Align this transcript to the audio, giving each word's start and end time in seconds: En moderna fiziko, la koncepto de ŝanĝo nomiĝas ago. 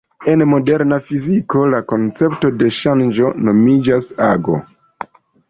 En 0.31 0.43
moderna 0.51 0.97
fiziko, 1.09 1.61
la 1.73 1.81
koncepto 1.91 2.51
de 2.63 2.71
ŝanĝo 2.79 3.31
nomiĝas 3.51 4.11
ago. 4.31 4.59